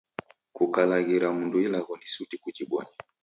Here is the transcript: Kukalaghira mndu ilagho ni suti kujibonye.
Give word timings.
Kukalaghira 0.55 1.27
mndu 1.37 1.57
ilagho 1.65 1.93
ni 1.97 2.07
suti 2.13 2.35
kujibonye. 2.41 2.95